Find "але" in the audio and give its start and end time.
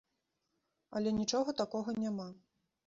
0.99-1.09